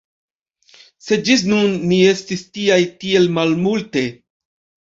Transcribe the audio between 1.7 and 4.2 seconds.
ni estis tiaj tiel malmulte.